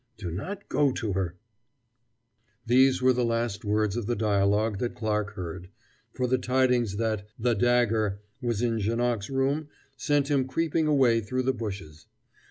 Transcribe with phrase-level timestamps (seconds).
[0.17, 1.35] Do not go to her"
[2.65, 5.69] These were the last words of the dialogue that Clarke heard,
[6.11, 11.43] for the tidings that "the dagger" was in Janoc's room sent him creeping away through
[11.43, 12.07] the bushes.